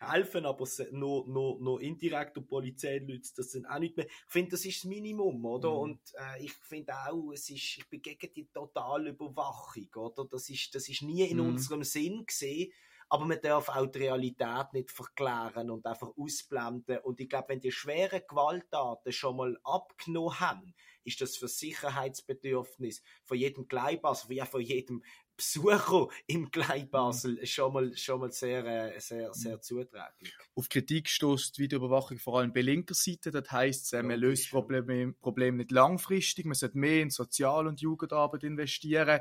helfen, 0.00 0.46
aber 0.46 0.66
nur, 0.92 1.26
nur, 1.26 1.60
nur 1.60 1.80
indirekt 1.80 2.38
und 2.38 2.48
Polizeileute, 2.48 3.28
das 3.36 3.50
sind 3.50 3.66
auch 3.66 3.78
nicht 3.78 3.96
mehr. 3.96 4.06
Ich 4.06 4.32
finde, 4.32 4.52
das 4.52 4.64
ist 4.64 4.78
das 4.78 4.84
Minimum, 4.84 5.44
oder? 5.44 5.70
Mhm. 5.70 5.76
Und 5.76 6.00
äh, 6.14 6.44
ich 6.44 6.52
finde 6.52 6.94
auch, 6.94 7.32
es 7.32 7.50
ist, 7.50 7.78
ich 7.78 7.88
bin 7.88 8.02
gegen 8.02 8.32
die 8.32 8.46
totale 8.46 9.10
Überwachung, 9.10 9.88
oder? 9.96 10.26
Das 10.30 10.48
ist, 10.48 10.74
das 10.74 10.88
ist 10.88 11.02
nie 11.02 11.24
in 11.24 11.38
mhm. 11.38 11.48
unserem 11.48 11.82
Sinn 11.82 12.24
gesehen. 12.26 12.72
Aber 13.10 13.24
man 13.24 13.40
darf 13.40 13.70
auch 13.70 13.86
die 13.86 14.00
Realität 14.00 14.72
nicht 14.74 14.90
verklären 14.90 15.70
und 15.70 15.86
einfach 15.86 16.10
ausblenden. 16.16 16.98
Und 16.98 17.20
ich 17.20 17.28
glaube, 17.28 17.48
wenn 17.48 17.60
die 17.60 17.72
schweren 17.72 18.20
Gewalttaten 18.28 19.12
schon 19.12 19.36
mal 19.36 19.58
abgenommen 19.64 20.38
haben, 20.38 20.74
ist 21.04 21.22
das 21.22 21.36
für 21.36 21.48
Sicherheitsbedürfnis 21.48 23.02
von 23.24 23.38
jedem 23.38 23.66
Gleibasel, 23.66 24.28
wie 24.28 24.42
auch 24.42 24.46
von 24.46 24.60
jedem 24.60 25.02
Besucher 25.38 26.08
im 26.26 26.50
Gleibasel 26.50 27.38
mhm. 27.38 27.46
schon 27.46 27.72
mal, 27.72 27.96
schon 27.96 28.20
mal 28.20 28.32
sehr, 28.32 28.64
äh, 28.66 29.00
sehr, 29.00 29.32
sehr 29.32 29.56
mhm. 29.56 29.62
zuträglich. 29.62 30.34
Auf 30.56 30.68
Kritik 30.68 31.08
stößt 31.08 31.56
die 31.56 31.62
Videoüberwachung 31.62 32.18
vor 32.18 32.40
allem 32.40 32.52
bei 32.52 32.60
linker 32.60 32.94
Seite. 32.94 33.30
Das 33.30 33.50
heisst, 33.52 33.92
man 33.92 34.18
löst 34.18 34.50
Probleme, 34.50 35.12
Probleme 35.14 35.58
nicht 35.58 35.70
langfristig, 35.70 36.44
man 36.44 36.54
sollte 36.54 36.76
mehr 36.76 37.02
in 37.02 37.10
Sozial- 37.10 37.68
und 37.68 37.80
Jugendarbeit 37.80 38.42
investieren. 38.42 39.20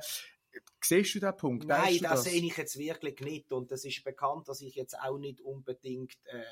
Siehst 0.82 1.14
du 1.14 1.20
diesen 1.20 1.38
Punkt? 1.38 1.68
Nein, 1.68 2.00
das, 2.02 2.12
das 2.12 2.24
sehe 2.24 2.42
ich 2.44 2.58
jetzt 2.58 2.80
wirklich 2.80 3.20
nicht. 3.20 3.52
Und 3.52 3.72
es 3.72 3.86
ist 3.86 4.04
bekannt, 4.04 4.48
dass 4.50 4.62
ich 4.62 4.74
jetzt 4.74 4.98
auch 5.00 5.20
nicht 5.20 5.40
unbedingt 5.42 6.18
äh, 6.26 6.44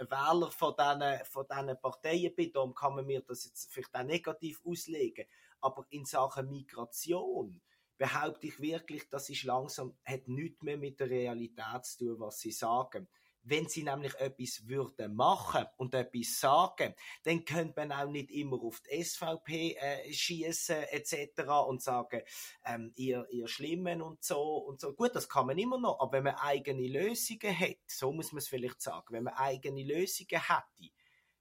ein 0.00 0.10
Wähler 0.10 0.50
von 0.50 0.74
diesen, 0.76 1.24
von 1.26 1.46
diesen 1.48 1.80
Parteien 1.80 2.34
bin. 2.34 2.52
Darum 2.52 2.74
kann 2.74 2.96
man 2.96 3.06
mir 3.06 3.20
das 3.20 3.44
jetzt 3.44 3.72
vielleicht 3.72 3.94
auch 3.94 4.02
negativ 4.02 4.60
auslegen. 4.64 5.26
Aber 5.60 5.86
in 5.90 6.04
Sachen 6.04 6.50
Migration 6.50 7.60
behaupte 8.02 8.48
ich 8.48 8.58
wirklich, 8.58 9.08
das 9.10 9.30
ist 9.30 9.44
langsam, 9.44 9.96
hat 10.04 10.26
nichts 10.26 10.60
mehr 10.62 10.76
mit 10.76 10.98
der 10.98 11.08
Realität 11.08 11.84
zu 11.84 11.98
tun, 11.98 12.18
was 12.18 12.40
sie 12.40 12.50
sagen. 12.50 13.06
Wenn 13.44 13.68
sie 13.68 13.84
nämlich 13.84 14.12
etwas 14.16 14.66
würden 14.66 15.14
machen 15.14 15.66
und 15.76 15.94
etwas 15.94 16.40
sagen, 16.40 16.96
dann 17.22 17.44
könnte 17.44 17.74
man 17.76 17.92
auch 17.92 18.10
nicht 18.10 18.32
immer 18.32 18.60
auf 18.60 18.80
die 18.80 19.04
SVP 19.04 19.76
äh, 19.78 20.12
schießen 20.12 20.82
etc. 20.90 21.42
und 21.68 21.80
sagen, 21.80 22.22
ähm, 22.64 22.90
ihr, 22.96 23.24
ihr 23.30 23.46
Schlimmen 23.46 24.02
und 24.02 24.24
so 24.24 24.56
und 24.56 24.80
so. 24.80 24.94
Gut, 24.94 25.14
das 25.14 25.28
kann 25.28 25.46
man 25.46 25.58
immer 25.58 25.78
noch, 25.78 26.00
aber 26.00 26.14
wenn 26.14 26.24
man 26.24 26.34
eigene 26.34 26.88
Lösungen 26.88 27.56
hat, 27.56 27.78
so 27.86 28.10
muss 28.10 28.32
man 28.32 28.38
es 28.38 28.48
vielleicht 28.48 28.82
sagen, 28.82 29.06
wenn 29.10 29.22
man 29.22 29.34
eigene 29.34 29.84
Lösungen 29.84 30.42
hätte, 30.42 30.92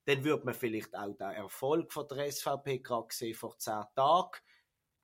dann 0.05 0.23
würde 0.23 0.45
man 0.45 0.53
vielleicht 0.53 0.95
auch 0.95 1.17
den 1.17 1.31
Erfolg 1.31 1.91
von 1.91 2.07
der 2.07 2.31
SVP 2.31 2.79
gerade 2.79 3.07
gesehen 3.07 3.33
vor 3.33 3.57
zehn 3.57 3.83
Tagen 3.95 4.41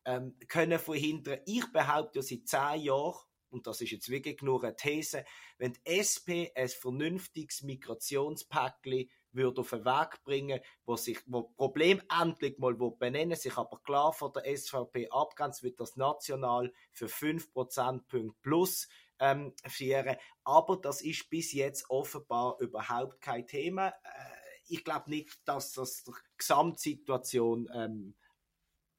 ähm, 0.07 0.35
können 0.47 0.79
verhindern. 0.79 1.41
Ich 1.45 1.71
behaupte 1.71 2.23
seit 2.23 2.47
zehn 2.47 2.81
Jahren, 2.81 3.19
und 3.49 3.67
das 3.67 3.81
ist 3.81 3.91
jetzt 3.91 4.09
wirklich 4.09 4.41
nur 4.41 4.63
eine 4.63 4.75
These, 4.75 5.23
wenn 5.57 5.73
die 5.73 5.81
SP 5.85 6.51
ein 6.55 6.69
vernünftiges 6.69 7.61
Migrationspäckchen 7.61 9.09
würde 9.31 9.61
auf 9.61 9.69
den 9.69 9.85
Weg 9.85 10.23
bringen, 10.23 10.59
wo 10.85 10.95
sich, 10.95 11.19
wo 11.27 11.43
Problem 11.43 12.01
endlich 12.21 12.57
mal 12.57 12.73
benennen, 12.73 13.37
sich 13.37 13.55
aber 13.57 13.79
klar 13.83 14.13
von 14.13 14.33
der 14.33 14.57
SVP 14.57 15.09
abgrenzt, 15.09 15.63
wird 15.63 15.79
das 15.79 15.95
national 15.95 16.73
für 16.91 17.07
5 17.07 17.53
Prozentpunkte 17.53 18.37
plus 18.41 18.87
ähm, 19.19 19.53
führen. 19.65 20.15
Aber 20.43 20.77
das 20.77 21.01
ist 21.01 21.29
bis 21.29 21.53
jetzt 21.53 21.89
offenbar 21.89 22.57
überhaupt 22.59 23.21
kein 23.21 23.45
Thema. 23.45 23.89
Äh, 23.89 24.47
ich 24.69 24.83
glaube 24.83 25.09
nicht, 25.09 25.39
dass 25.45 25.73
das 25.73 26.03
die 26.03 26.11
Gesamtsituation 26.37 27.69
ähm, 27.73 28.15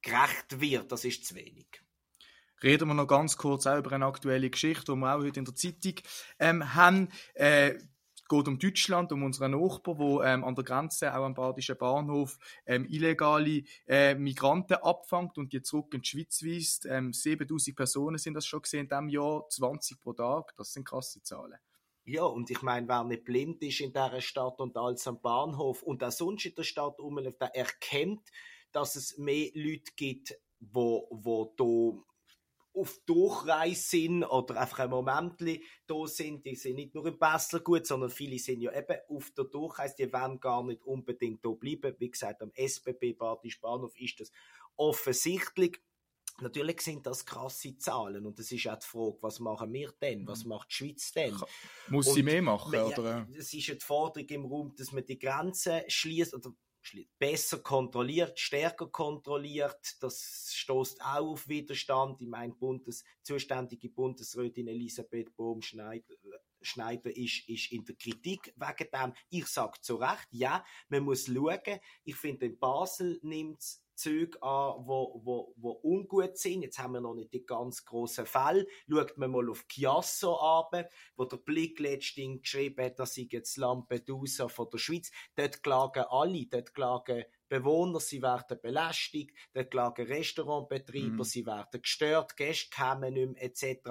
gerecht 0.03 0.61
wird. 0.61 0.93
Das 0.93 1.05
ist 1.05 1.25
zu 1.25 1.35
wenig. 1.35 1.67
Reden 2.63 2.89
wir 2.89 2.95
noch 2.95 3.07
ganz 3.07 3.37
kurz 3.37 3.67
auch 3.67 3.79
über 3.79 3.93
eine 3.93 4.07
aktuelle 4.07 4.51
Geschichte, 4.51 4.93
die 4.93 4.99
wir 4.99 5.15
auch 5.15 5.23
heute 5.23 5.39
in 5.39 5.45
der 5.45 5.55
Zeitung 5.55 5.95
ähm, 6.41 6.75
haben. 6.75 7.09
Äh, 7.35 7.79
geht 8.29 8.47
um 8.47 8.59
Deutschland, 8.59 9.11
um 9.13 9.23
unseren 9.23 9.53
Nachbarn, 9.53 9.99
wo 9.99 10.23
ähm, 10.23 10.45
an 10.45 10.55
der 10.55 10.65
Grenze, 10.65 11.15
auch 11.15 11.25
am 11.25 11.35
Badischen 11.35 11.79
Bahnhof, 11.79 12.39
ähm, 12.67 12.87
illegale 12.89 13.63
äh, 13.87 14.15
Migranten 14.15 14.75
abfangt 14.75 15.39
und 15.39 15.53
die 15.53 15.63
zurück 15.63 15.95
in 15.95 16.03
die 16.03 16.09
Schweiz 16.09 16.43
weist. 16.45 16.87
Ähm, 16.87 17.13
7000 17.13 17.77
Personen 17.77 18.19
sind 18.19 18.35
das 18.35 18.47
schon 18.47 18.63
gesehen 18.63 18.81
in 18.81 18.89
diesem 18.89 19.09
Jahr, 19.09 19.49
20 19.49 20.01
pro 20.01 20.13
Tag. 20.13 20.55
Das 20.57 20.73
sind 20.73 20.87
krasse 20.87 21.23
Zahlen. 21.23 21.59
Ja, 22.05 22.25
und 22.25 22.51
ich 22.51 22.63
meine, 22.63 22.89
wer 22.89 23.05
nicht 23.05 23.25
blind 23.25 23.63
ist 23.63 23.81
in 23.81 23.93
dieser 23.93 24.21
Stadt 24.21 24.61
und 24.61 24.77
als 24.77 25.07
am 25.07 25.21
Bahnhof 25.21 25.83
und 25.83 26.03
auch 26.03 26.11
sonst 26.11 26.47
in 26.47 26.55
der 26.55 26.63
Stadt 26.63 26.99
rumläuft, 26.99 27.41
der 27.41 27.55
erkennt, 27.55 28.31
dass 28.73 28.97
es 28.97 29.19
mehr 29.19 29.51
Leute 29.55 29.93
gibt, 29.97 30.39
wo, 30.61 31.09
wo 31.11 31.55
da 31.57 32.05
auf 32.79 33.01
Durchreise 33.07 33.81
sind 33.81 34.25
oder 34.25 34.61
einfach 34.61 34.81
ein 34.81 34.91
Moment 34.91 35.43
da 35.87 36.07
sind. 36.07 36.45
Die 36.47 36.55
sind 36.55 36.77
nicht 36.77 36.95
nur 36.95 37.07
im 37.07 37.19
Basel 37.19 37.61
gut, 37.61 37.87
sondern 37.87 38.11
viele 38.11 38.39
sind 38.39 38.61
ja 38.61 38.73
eben 38.73 38.99
auf 39.09 39.31
der 39.33 39.47
Durchreise. 39.47 39.97
Die 39.99 40.13
wollen 40.13 40.39
gar 40.39 40.63
nicht 40.63 40.83
unbedingt 40.85 41.45
da 41.45 41.51
bleiben. 41.51 41.97
Wie 41.99 42.11
gesagt, 42.11 42.43
am 42.43 42.53
SBB 42.55 43.15
Badisch 43.15 43.61
Bahnhof 43.61 43.99
ist 43.99 44.21
das 44.21 44.31
offensichtlich. 44.77 45.81
Natürlich 46.41 46.81
sind 46.83 47.05
das 47.05 47.27
krasse 47.27 47.77
Zahlen 47.79 48.25
und 48.25 48.39
es 48.39 48.53
ist 48.53 48.69
auch 48.69 48.79
die 48.79 48.87
Frage, 48.87 49.19
was 49.23 49.41
machen 49.41 49.73
wir 49.73 49.93
denn? 50.01 50.25
Was 50.29 50.45
mhm. 50.45 50.51
macht 50.51 50.71
die 50.71 50.75
Schweiz 50.75 51.13
denn? 51.13 51.37
Muss 51.89 52.07
und 52.07 52.15
sie 52.15 52.23
mehr 52.23 52.43
machen? 52.43 52.73
Oder? 52.81 53.27
Es 53.37 53.53
ist 53.53 53.67
ja 53.67 53.75
die 53.75 53.85
Forderung 53.85 54.29
im 54.29 54.45
Raum, 54.45 54.75
dass 54.77 54.93
man 54.93 55.05
die 55.05 55.19
Grenzen 55.19 55.81
schließt 55.89 56.35
oder 56.35 56.53
besser 57.19 57.59
kontrolliert, 57.59 58.39
stärker 58.39 58.89
kontrolliert. 58.89 59.97
Das 60.01 60.53
stoßt 60.55 61.01
auch 61.03 61.33
auf 61.33 61.49
Widerstand. 61.49 62.21
Ich 62.21 62.29
meine, 62.29 62.55
Bundes, 62.55 63.05
zuständige 63.23 63.89
Bundesrätin 63.89 64.69
Elisabeth 64.69 65.35
Bohm-Schneider 65.37 66.15
Schneider 66.61 67.17
ist, 67.17 67.49
ist 67.49 67.73
in 67.73 67.85
der 67.85 67.95
Kritik 67.97 68.53
wegen 68.57 68.91
dem. 68.91 69.15
Ich 69.31 69.47
sage 69.47 69.81
zu 69.81 69.97
Recht, 69.97 70.29
ja, 70.31 70.65
man 70.89 71.05
muss 71.05 71.27
schauen. 71.27 71.79
Ich 72.05 72.17
finde, 72.17 72.47
in 72.47 72.59
Basel 72.59 73.19
nimmt 73.23 73.61
es 73.61 73.83
Züge 73.99 74.41
an, 74.43 74.87
wo, 74.87 75.21
wo, 75.25 75.55
wo 75.57 75.73
ungut 75.83 76.39
sind. 76.39 76.63
Jetzt 76.63 76.79
haben 76.79 76.93
wir 76.93 77.01
noch 77.01 77.15
nicht 77.15 77.35
die 77.35 77.45
ganz 77.45 77.85
grossen 77.85 78.27
Fälle. 78.27 78.67
Schaut 78.89 79.19
man 79.19 79.31
mal 79.31 79.51
auf 79.51 79.67
Chiasso 79.69 80.37
an, 80.37 80.85
wo 81.17 81.25
der 81.25 81.37
Blick 81.39 81.81
letztens 81.81 82.43
geschrieben 82.43 82.85
hat, 82.85 82.99
dass 82.99 83.17
ich 83.17 83.33
jetzt 83.33 83.57
Lampedusa 83.57 84.49
von 84.49 84.69
der 84.73 84.79
Schweiz. 84.79 85.11
Dort 85.35 85.63
klagen 85.63 86.05
alle, 86.09 86.47
dort 86.47 86.73
klagen 86.75 87.25
Bewohner, 87.49 87.99
sie 88.01 88.23
werden 88.23 88.59
belästigt, 88.61 89.35
dort 89.55 89.71
klagen 89.71 90.07
Restaurantbetreiber, 90.07 91.09
mhm. 91.09 91.25
sie 91.25 91.47
werden 91.47 91.81
gestört, 91.81 92.37
Gäste 92.37 92.69
kommen 92.71 93.15
nicht 93.15 93.33
mehr, 93.33 93.43
etc. 93.43 93.91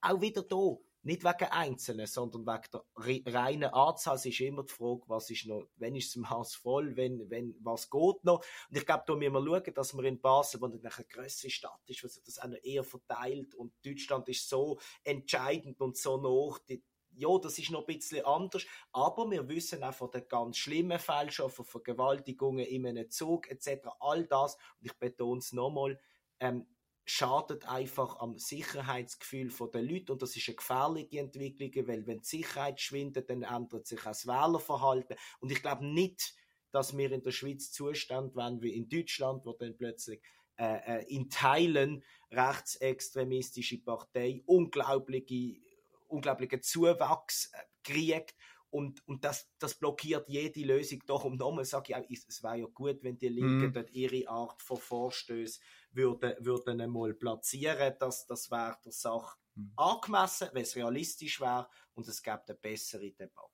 Auch 0.00 0.20
wieder 0.20 0.42
da 0.42 0.76
nicht 1.08 1.24
wegen 1.24 1.50
Einzelnen, 1.50 2.06
sondern 2.06 2.46
wegen 2.46 3.24
der 3.24 3.34
reinen 3.34 3.72
Anzahl. 3.72 4.16
Es 4.16 4.26
ist 4.26 4.40
immer 4.40 4.62
die 4.62 4.72
Frage, 4.72 5.02
was 5.06 5.30
ist 5.30 5.46
noch, 5.46 5.66
wenn 5.76 5.96
ist 5.96 6.14
das 6.14 6.16
Maß 6.16 6.54
voll, 6.56 6.96
wenn, 6.96 7.30
wenn, 7.30 7.56
was 7.60 7.88
geht 7.88 8.24
noch. 8.24 8.44
Und 8.68 8.76
ich 8.76 8.84
glaube, 8.84 9.04
da 9.06 9.16
müssen 9.16 9.32
wir 9.32 9.42
schauen, 9.42 9.74
dass 9.74 9.94
wir 9.94 10.04
in 10.04 10.20
Basel, 10.20 10.60
wo 10.60 10.66
eine 10.66 10.78
größere 10.78 11.50
Stadt 11.50 11.80
ist, 11.86 12.04
wo 12.04 12.08
sich 12.08 12.22
das 12.22 12.38
auch 12.38 12.48
noch 12.48 12.62
eher 12.62 12.84
verteilt 12.84 13.54
und 13.54 13.72
Deutschland 13.84 14.28
ist 14.28 14.48
so 14.48 14.78
entscheidend 15.02 15.80
und 15.80 15.96
so 15.96 16.18
noch, 16.18 16.58
die, 16.68 16.84
ja, 17.16 17.36
das 17.38 17.58
ist 17.58 17.70
noch 17.70 17.80
ein 17.80 17.86
bisschen 17.86 18.24
anders, 18.26 18.66
aber 18.92 19.30
wir 19.30 19.48
wissen 19.48 19.82
auch 19.82 19.94
von 19.94 20.10
den 20.10 20.28
ganz 20.28 20.58
schlimmen 20.58 20.98
Fällen 20.98 21.30
schon, 21.30 21.50
von 21.50 21.64
Vergewaltigungen 21.64 22.66
in 22.66 22.86
einem 22.86 23.10
Zug 23.10 23.50
etc., 23.50 23.88
all 23.98 24.26
das, 24.26 24.56
und 24.78 24.86
ich 24.86 24.98
betone 24.98 25.38
es 25.38 25.52
nochmal, 25.52 25.98
ähm, 26.38 26.66
schadet 27.10 27.66
einfach 27.66 28.18
am 28.20 28.38
Sicherheitsgefühl 28.38 29.50
der 29.72 29.82
Leute 29.82 30.12
und 30.12 30.20
das 30.20 30.36
ist 30.36 30.46
eine 30.48 30.56
gefährliche 30.56 31.20
Entwicklung, 31.20 31.88
weil 31.88 32.06
wenn 32.06 32.20
die 32.20 32.26
Sicherheit 32.26 32.80
schwindet, 32.80 33.30
dann 33.30 33.42
ändert 33.42 33.86
sich 33.86 34.00
auch 34.00 34.08
das 34.08 34.26
Wählerverhalten. 34.26 35.16
Und 35.40 35.50
ich 35.50 35.62
glaube 35.62 35.86
nicht, 35.86 36.34
dass 36.70 36.96
wir 36.96 37.10
in 37.10 37.22
der 37.22 37.30
Schweiz 37.30 37.72
Zustand 37.72 38.36
werden 38.36 38.60
wie 38.60 38.74
in 38.74 38.90
Deutschland, 38.90 39.46
wo 39.46 39.54
dann 39.54 39.76
plötzlich 39.78 40.20
äh, 40.58 40.98
äh 40.98 41.04
in 41.08 41.30
Teilen 41.30 42.04
rechtsextremistische 42.30 43.78
Partei 43.78 44.42
unglaubliche, 44.44 45.62
unglaublichen 46.08 46.60
Zuwachs 46.60 47.50
äh, 47.54 47.62
kriegt 47.84 48.36
und, 48.70 49.06
und 49.06 49.24
das, 49.24 49.50
das 49.58 49.74
blockiert 49.74 50.28
jede 50.28 50.60
Lösung. 50.60 51.02
Doch 51.06 51.24
und 51.24 51.38
nochmal 51.38 51.64
sage 51.64 51.92
ich 51.92 51.96
auch, 51.96 52.26
es 52.28 52.42
wäre 52.42 52.58
ja 52.58 52.66
gut, 52.66 53.02
wenn 53.02 53.18
die 53.18 53.28
Linken 53.28 53.68
mm. 53.68 53.72
dort 53.72 53.90
ihre 53.90 54.28
Art 54.28 54.60
von 54.62 54.76
Vorstößen 54.76 55.62
würden, 55.92 56.34
würden 56.40 56.80
einmal 56.80 57.14
platzieren. 57.14 57.94
Das, 57.98 58.26
das 58.26 58.50
wäre 58.50 58.76
der 58.84 58.92
Sache 58.92 59.36
mm. 59.54 59.72
angemessen, 59.76 60.48
wenn 60.52 60.62
es 60.62 60.76
realistisch 60.76 61.40
wäre 61.40 61.68
und 61.94 62.06
es 62.06 62.22
gäbe 62.22 62.42
eine 62.46 62.56
bessere 62.56 63.10
Debatte. 63.10 63.48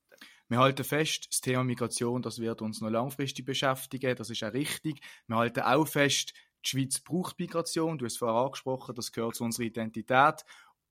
Wir 0.49 0.59
halten 0.59 0.85
fest, 0.85 1.29
das 1.31 1.41
Thema 1.41 1.65
Migration, 1.65 2.23
das 2.23 2.39
wird 2.39 2.61
uns 2.61 2.81
noch 2.81 2.91
langfristig 2.91 3.45
beschäftigen, 3.45 4.15
das 4.15 4.31
ist 4.31 4.45
auch 4.45 4.53
richtig. 4.53 5.01
Wir 5.27 5.37
halten 5.37 5.61
auch 5.61 5.87
fest, 5.87 6.35
die 6.65 6.71
Schweiz 6.71 7.01
braucht 7.01 7.39
Migration, 7.39 7.99
du 7.99 8.05
hast 8.05 8.15
es 8.15 8.19
vorher 8.19 8.41
angesprochen, 8.41 8.95
das 8.95 9.13
gehört 9.13 9.37
zu 9.37 9.45
unserer 9.45 9.67
Identität 9.67 10.45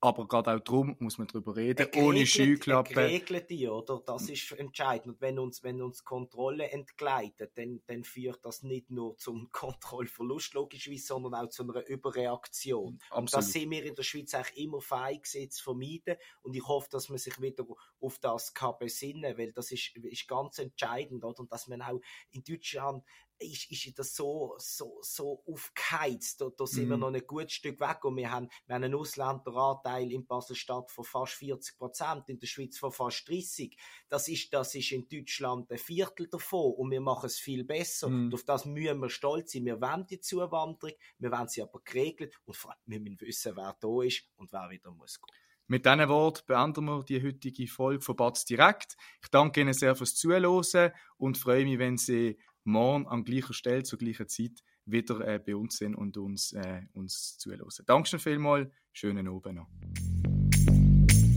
aber 0.03 0.27
gerade 0.27 0.53
auch 0.53 0.59
darum 0.59 0.97
muss 0.99 1.17
man 1.17 1.27
darüber 1.27 1.55
reden, 1.55 1.87
ohne 1.95 2.25
Scheuklappen. 2.25 2.93
Geregelte, 2.93 3.71
oder? 3.71 4.01
Das 4.05 4.29
ist 4.29 4.51
entscheidend. 4.51 5.15
Und 5.15 5.21
wenn 5.21 5.39
uns, 5.39 5.63
wenn 5.63 5.81
uns 5.81 6.03
Kontrolle 6.03 6.69
entgleitet, 6.71 7.51
dann, 7.55 7.81
dann 7.87 8.03
führt 8.03 8.43
das 8.43 8.63
nicht 8.63 8.91
nur 8.91 9.15
zum 9.17 9.49
Kontrollverlust, 9.53 10.55
logischerweise, 10.55 11.05
sondern 11.05 11.35
auch 11.35 11.49
zu 11.49 11.63
einer 11.63 11.87
Überreaktion. 11.87 12.99
Absolut. 13.09 13.17
Und 13.17 13.33
das 13.33 13.51
sind 13.53 13.71
wir 13.71 13.85
in 13.85 13.95
der 13.95 14.03
Schweiz 14.03 14.33
eigentlich 14.33 14.57
immer 14.65 14.81
feig 14.81 15.25
zu 15.25 15.63
vermeiden. 15.63 16.17
Und 16.41 16.53
ich 16.53 16.67
hoffe, 16.67 16.89
dass 16.91 17.07
man 17.07 17.17
sich 17.17 17.41
wieder 17.41 17.65
auf 18.01 18.19
das 18.19 18.53
kann 18.53 18.75
besinnen, 18.77 19.37
weil 19.37 19.53
das 19.53 19.71
ist, 19.71 19.95
ist 19.95 20.27
ganz 20.27 20.59
entscheidend, 20.59 21.23
oder? 21.23 21.39
Und 21.39 21.51
dass 21.51 21.67
man 21.67 21.81
auch 21.81 22.01
in 22.31 22.43
Deutschland 22.43 23.05
ist, 23.43 23.71
ist 23.71 23.99
das 23.99 24.15
so, 24.15 24.55
so, 24.57 24.99
so 25.01 25.43
aufgeheizt. 25.45 26.41
Da, 26.41 26.49
da 26.55 26.65
sind 26.65 26.87
mm. 26.87 26.89
wir 26.89 26.97
mhm. 26.97 27.01
noch 27.01 27.13
ein 27.13 27.27
gutes 27.27 27.53
Stück 27.53 27.79
weg 27.79 28.03
und 28.05 28.15
wir 28.17 28.31
haben, 28.31 28.49
wir 28.65 28.75
haben 28.75 28.83
einen 28.83 28.95
Ausländeranteil 28.95 30.11
in 30.11 30.25
Basel-Stadt 30.25 30.91
von 30.91 31.03
fast 31.03 31.33
40 31.33 31.77
Prozent, 31.77 32.29
in 32.29 32.39
der 32.39 32.47
Schweiz 32.47 32.77
von 32.77 32.91
fast 32.91 33.27
30. 33.29 33.77
Das 34.09 34.27
ist, 34.27 34.53
das 34.53 34.75
ist 34.75 34.91
in 34.91 35.07
Deutschland 35.07 35.71
ein 35.71 35.77
Viertel 35.77 36.27
davon 36.27 36.73
und 36.73 36.91
wir 36.91 37.01
machen 37.01 37.27
es 37.27 37.39
viel 37.39 37.63
besser. 37.63 38.09
Mm. 38.09 38.25
Und 38.25 38.33
auf 38.33 38.43
das 38.43 38.65
müssen 38.65 38.99
wir 38.99 39.09
stolz 39.09 39.53
sein. 39.53 39.65
Wir 39.65 39.79
wollen 39.81 40.05
die 40.07 40.19
Zuwanderung, 40.19 40.95
wir 41.19 41.31
wollen 41.31 41.47
sie 41.47 41.61
aber 41.61 41.81
geregelt 41.83 42.39
und 42.45 42.55
vor 42.55 42.71
allem, 42.71 42.81
wir 42.85 42.99
müssen 42.99 43.21
wissen, 43.21 43.55
wer 43.55 43.77
da 43.79 44.01
ist 44.01 44.23
und 44.35 44.51
wer 44.51 44.69
wieder 44.69 44.91
muss 44.91 45.19
kommen. 45.19 45.37
Mit 45.67 45.85
diesen 45.85 46.09
Worten 46.09 46.45
beenden 46.45 46.85
wir 46.85 47.03
die 47.03 47.23
heutige 47.23 47.67
Folge 47.67 48.01
von 48.01 48.17
Batz 48.17 48.43
direkt. 48.43 48.97
Ich 49.21 49.29
danke 49.29 49.61
Ihnen 49.61 49.73
sehr 49.73 49.95
fürs 49.95 50.13
Zuhören 50.15 50.91
und 51.17 51.37
freue 51.37 51.63
mich, 51.63 51.79
wenn 51.79 51.97
Sie 51.97 52.37
morgen 52.63 53.07
an 53.07 53.23
gleicher 53.23 53.53
Stelle 53.53 53.83
zur 53.83 53.99
gleichen 53.99 54.27
Zeit 54.27 54.63
wieder 54.85 55.21
äh, 55.21 55.39
bei 55.39 55.55
uns 55.55 55.77
sind 55.77 55.95
und 55.95 56.17
uns, 56.17 56.53
äh, 56.53 56.81
uns 56.93 57.37
zuhören. 57.37 57.67
Dankeschön 57.85 58.19
vielmals, 58.19 58.69
schönen 58.91 59.27
Abend 59.27 59.55
noch. 59.55 59.67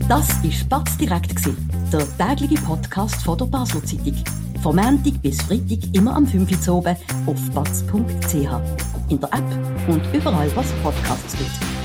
Das 0.09 0.41
war 0.41 0.51
Spatz 0.51 0.97
direkt, 0.97 1.45
der 1.91 2.17
tägliche 2.17 2.61
Podcast 2.63 3.21
von 3.23 3.37
der 3.37 3.45
Basel 3.45 3.83
Zeitung. 3.83 4.15
Von 4.63 4.75
Montag 4.77 5.21
bis 5.21 5.41
Freitag 5.41 5.93
immer 5.93 6.15
am 6.15 6.25
5 6.25 6.67
Uhr 6.67 6.75
oben 6.75 6.95
auf 7.25 7.51
batz.ch. 7.51 9.11
In 9.11 9.19
der 9.19 9.33
App 9.33 9.89
und 9.89 10.01
überall, 10.13 10.49
was 10.55 10.71
Podcasts 10.81 11.37
gibt. 11.37 11.76